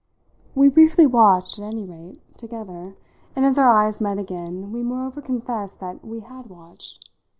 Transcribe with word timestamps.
We 0.55 0.67
briefly 0.69 1.05
watched, 1.05 1.59
at 1.59 1.65
any 1.65 1.85
rate, 1.85 2.19
together, 2.35 2.95
and 3.35 3.45
as 3.45 3.59
our 3.59 3.69
eyes 3.69 4.01
met 4.01 4.17
again 4.17 4.71
we 4.71 4.81
moreover 4.81 5.21
confessed 5.21 5.79
that 5.79 6.03
we 6.03 6.21
had 6.21 6.47
watched. 6.49 7.07